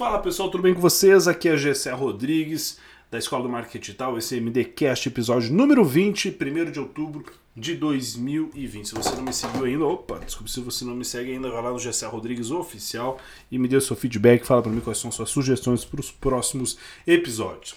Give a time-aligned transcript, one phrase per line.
[0.00, 1.28] Fala pessoal, tudo bem com vocês?
[1.28, 2.78] Aqui é a Rodrigues,
[3.10, 7.22] da Escola do Marketing Digital, esse é MDcast, episódio número 20, 1 de outubro
[7.54, 8.88] de 2020.
[8.88, 11.62] Se você não me seguiu ainda, opa, desculpe, se você não me segue ainda, vai
[11.62, 13.20] lá no Gessé Rodrigues Oficial
[13.52, 16.10] e me dê o seu feedback, fala para mim quais são suas sugestões para os
[16.10, 17.72] próximos episódios.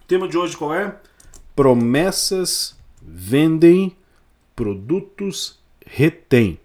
[0.00, 0.98] O tema de hoje qual é?
[1.54, 3.94] Promessas vendem,
[4.56, 6.58] produtos retêm.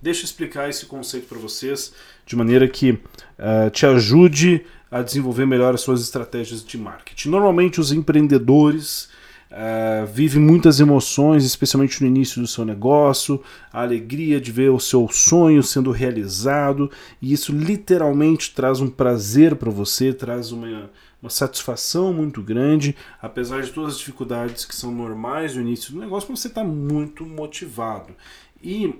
[0.00, 1.92] Deixa eu explicar esse conceito para vocês
[2.24, 7.30] de maneira que uh, te ajude a desenvolver melhor as suas estratégias de marketing.
[7.30, 9.08] Normalmente, os empreendedores
[9.50, 13.42] uh, vivem muitas emoções, especialmente no início do seu negócio,
[13.72, 19.56] a alegria de ver o seu sonho sendo realizado, e isso literalmente traz um prazer
[19.56, 24.92] para você, traz uma, uma satisfação muito grande, apesar de todas as dificuldades que são
[24.92, 28.14] normais no início do negócio, você está muito motivado.
[28.62, 28.94] E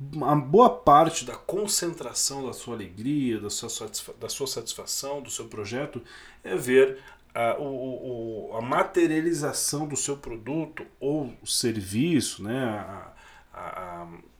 [0.00, 3.68] uma boa parte da concentração da sua alegria, da sua,
[4.20, 6.00] da sua satisfação, do seu projeto,
[6.44, 6.98] é ver
[7.34, 12.64] a, o, o, a materialização do seu produto ou serviço, né?
[12.64, 13.12] A,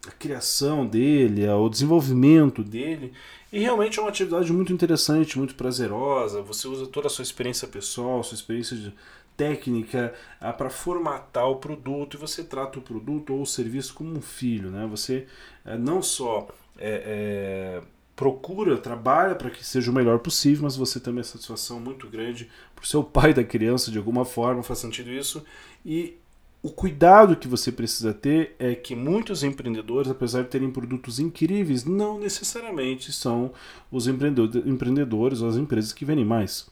[0.08, 3.12] a, criação dele, o desenvolvimento dele.
[3.52, 6.42] E realmente é uma atividade muito interessante, muito prazerosa.
[6.42, 8.92] Você usa toda a sua experiência pessoal, sua experiência de,
[9.38, 14.18] técnica ah, para formatar o produto e você trata o produto ou o serviço como
[14.18, 14.68] um filho.
[14.68, 14.86] Né?
[14.90, 15.28] Você
[15.64, 17.82] eh, não só é, é,
[18.16, 22.50] procura, trabalha para que seja o melhor possível, mas você tem uma satisfação muito grande
[22.74, 25.44] por ser o pai da criança de alguma forma, faz sentido isso.
[25.86, 26.18] E
[26.60, 31.84] o cuidado que você precisa ter é que muitos empreendedores, apesar de terem produtos incríveis,
[31.84, 33.52] não necessariamente são
[33.92, 36.68] os empreendedores ou as empresas que vendem mais.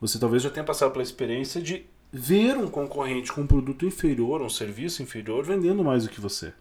[0.00, 4.40] Você talvez já tenha passado pela experiência de ver um concorrente com um produto inferior,
[4.40, 6.52] um serviço inferior, vendendo mais do que você.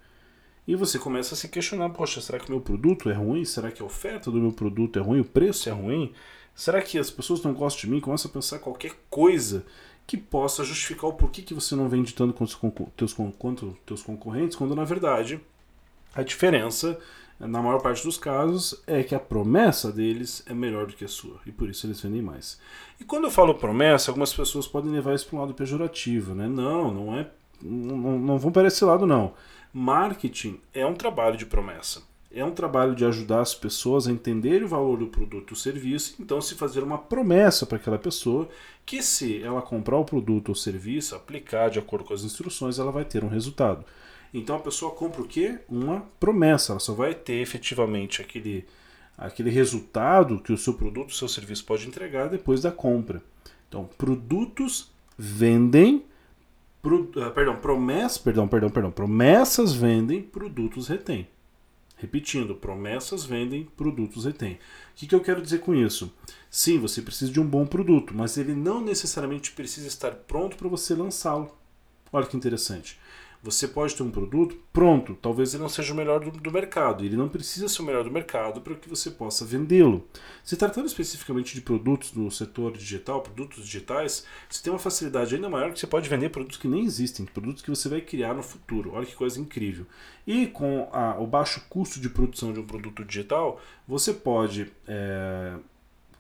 [0.68, 3.44] E você começa a se questionar: poxa, será que o meu produto é ruim?
[3.46, 5.20] Será que a oferta do meu produto é ruim?
[5.20, 6.14] O preço é ruim?
[6.56, 8.00] Será que as pessoas não gostam de mim?
[8.00, 9.66] Começa a pensar qualquer coisa
[10.12, 13.16] que possa justificar o porquê que você não vende tanto quanto teus,
[13.86, 15.40] teus concorrentes, quando na verdade
[16.14, 17.00] a diferença
[17.40, 21.08] na maior parte dos casos, é que a promessa deles é melhor do que a
[21.08, 22.60] sua, e por isso eles vendem mais.
[23.00, 26.46] E quando eu falo promessa, algumas pessoas podem levar isso para um lado pejorativo, né?
[26.46, 27.32] Não, não é.
[27.62, 29.34] Não, não vão para esse lado, não.
[29.74, 32.04] Marketing é um trabalho de promessa.
[32.34, 36.16] É um trabalho de ajudar as pessoas a entenderem o valor do produto ou serviço,
[36.20, 38.48] então se fazer uma promessa para aquela pessoa
[38.86, 42.92] que se ela comprar o produto ou serviço, aplicar de acordo com as instruções, ela
[42.92, 43.84] vai ter um resultado.
[44.34, 45.60] Então a pessoa compra o quê?
[45.68, 46.74] Uma promessa.
[46.74, 48.66] Ela só vai ter efetivamente aquele,
[49.18, 53.22] aquele resultado que o seu produto, o seu serviço pode entregar depois da compra.
[53.68, 56.04] Então, produtos vendem,
[56.82, 61.28] pro, uh, perdão, promessas, perdão, perdão, perdão, promessas vendem, produtos retêm.
[62.02, 64.54] Repetindo, promessas vendem, produtos retêm.
[64.54, 64.58] O
[64.96, 66.12] que, que eu quero dizer com isso?
[66.50, 70.68] Sim, você precisa de um bom produto, mas ele não necessariamente precisa estar pronto para
[70.68, 71.56] você lançá-lo.
[72.12, 73.00] Olha que interessante.
[73.44, 77.04] Você pode ter um produto pronto, talvez ele não seja o melhor do, do mercado,
[77.04, 80.08] ele não precisa ser o melhor do mercado para que você possa vendê-lo.
[80.44, 85.50] Se tratando especificamente de produtos no setor digital, produtos digitais, você tem uma facilidade ainda
[85.50, 88.44] maior que você pode vender produtos que nem existem, produtos que você vai criar no
[88.44, 88.92] futuro.
[88.94, 89.88] Olha que coisa incrível.
[90.28, 95.56] E com a, o baixo custo de produção de um produto digital, você pode é,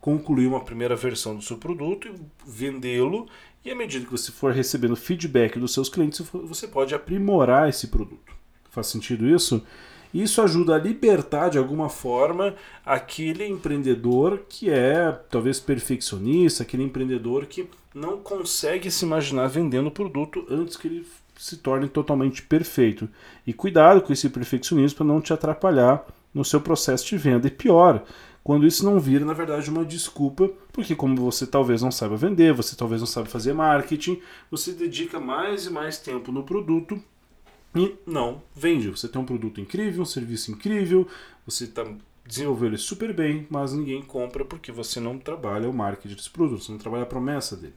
[0.01, 3.28] concluir uma primeira versão do seu produto e vendê-lo
[3.63, 7.88] e à medida que você for recebendo feedback dos seus clientes, você pode aprimorar esse
[7.88, 8.34] produto.
[8.72, 9.63] Faz sentido isso?
[10.11, 17.45] Isso ajuda a libertar de alguma forma aquele empreendedor que é talvez perfeccionista, aquele empreendedor
[17.45, 21.07] que não consegue se imaginar vendendo o produto antes que ele
[21.38, 23.07] se torne totalmente perfeito.
[23.45, 27.47] E cuidado com esse perfeccionismo para não te atrapalhar no seu processo de venda.
[27.47, 28.03] E pior,
[28.44, 32.53] quando isso não vira, na verdade, uma desculpa, porque como você talvez não saiba vender,
[32.53, 34.19] você talvez não sabe fazer marketing,
[34.50, 37.02] você dedica mais e mais tempo no produto
[37.75, 38.90] e não vende.
[38.90, 41.07] Você tem um produto incrível, um serviço incrível,
[41.46, 41.85] você está
[42.25, 46.64] desenvolvendo ele super bem, mas ninguém compra porque você não trabalha o marketing desse produto,
[46.64, 47.76] você não trabalha a promessa dele.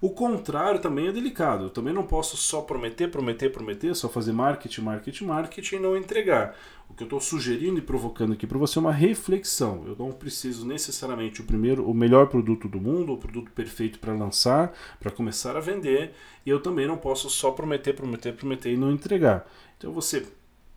[0.00, 1.64] O contrário também é delicado.
[1.64, 5.94] Eu também não posso só prometer, prometer, prometer, só fazer marketing, marketing, marketing e não
[5.94, 6.56] entregar.
[6.88, 9.84] O que eu estou sugerindo e provocando aqui para você é uma reflexão.
[9.86, 14.14] Eu não preciso necessariamente o primeiro, o melhor produto do mundo, o produto perfeito para
[14.14, 16.12] lançar, para começar a vender.
[16.46, 19.46] E eu também não posso só prometer, prometer, prometer e não entregar.
[19.76, 20.26] Então você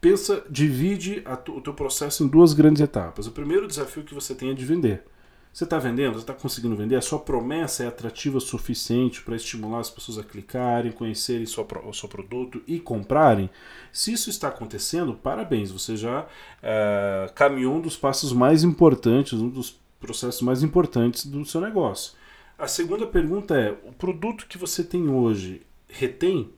[0.01, 3.25] pensa, divide o teu processo em duas grandes etapas.
[3.25, 5.05] O primeiro desafio que você tem é de vender.
[5.53, 6.13] Você está vendendo?
[6.13, 6.95] Você está conseguindo vender?
[6.95, 11.67] A sua promessa é atrativa o suficiente para estimular as pessoas a clicarem, conhecerem sua,
[11.87, 13.51] o seu produto e comprarem?
[13.91, 19.47] Se isso está acontecendo, parabéns, você já uh, caminhou um dos passos mais importantes, um
[19.47, 22.13] dos processos mais importantes do seu negócio.
[22.57, 26.49] A segunda pergunta é: o produto que você tem hoje retém?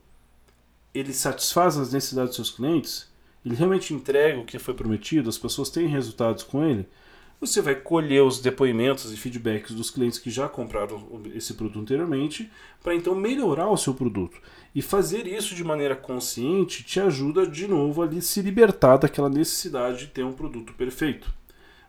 [0.93, 3.11] Ele satisfaz as necessidades dos seus clientes?
[3.45, 5.29] Ele realmente entrega o que foi prometido?
[5.29, 6.87] As pessoas têm resultados com ele?
[7.39, 12.49] Você vai colher os depoimentos e feedbacks dos clientes que já compraram esse produto anteriormente,
[12.81, 14.41] para então melhorar o seu produto.
[14.73, 19.99] E fazer isso de maneira consciente te ajuda de novo a se libertar daquela necessidade
[19.99, 21.31] de ter um produto perfeito.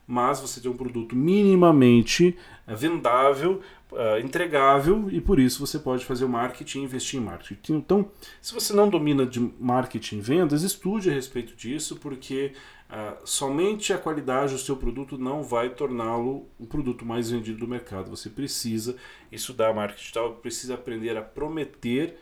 [0.07, 3.61] Mas você tem um produto minimamente vendável,
[3.93, 7.75] uh, entregável e por isso você pode fazer o marketing e investir em marketing.
[7.75, 8.11] Então,
[8.41, 12.53] se você não domina de marketing e vendas, estude a respeito disso, porque
[12.87, 17.67] Uh, somente a qualidade do seu produto não vai torná-lo o produto mais vendido do
[17.67, 18.09] mercado.
[18.11, 18.95] Você precisa
[19.33, 22.17] estudar marketing digital, precisa aprender a prometer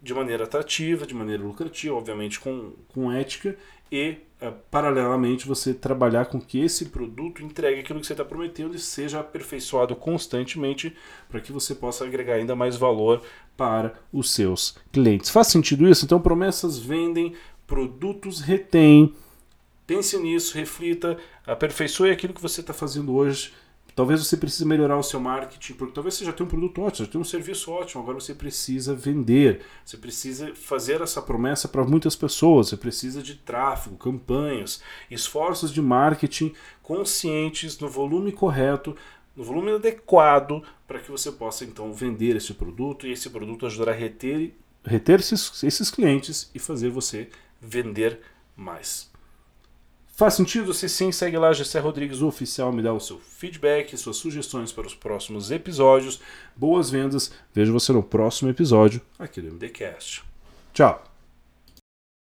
[0.00, 3.56] de maneira atrativa, de maneira lucrativa, obviamente com, com ética,
[3.94, 8.74] e uh, paralelamente você trabalhar com que esse produto entregue aquilo que você está prometendo
[8.74, 10.96] e seja aperfeiçoado constantemente
[11.28, 13.22] para que você possa agregar ainda mais valor
[13.56, 15.30] para os seus clientes.
[15.30, 16.04] Faz sentido isso?
[16.04, 17.34] Então, promessas vendem,
[17.68, 19.14] produtos retêm
[19.86, 23.52] Pense nisso, reflita, aperfeiçoe aquilo que você está fazendo hoje.
[23.94, 27.06] Talvez você precise melhorar o seu marketing, porque talvez você já tenha um produto ótimo,
[27.06, 31.84] já tenha um serviço ótimo, agora você precisa vender, você precisa fazer essa promessa para
[31.84, 36.52] muitas pessoas, você precisa de tráfego, campanhas, esforços de marketing
[36.82, 38.96] conscientes, no volume correto,
[39.36, 43.92] no volume adequado, para que você possa então vender esse produto e esse produto ajudar
[43.92, 44.54] a reter,
[44.84, 47.28] reter esses, esses clientes e fazer você
[47.60, 48.20] vender
[48.56, 49.13] mais.
[50.16, 50.72] Faz sentido?
[50.72, 54.86] Se sim, segue lá, Gessé Rodrigues Oficial, me dá o seu feedback, suas sugestões para
[54.86, 56.20] os próximos episódios.
[56.54, 60.22] Boas vendas, vejo você no próximo episódio aqui do MDCast.
[60.72, 61.13] Tchau!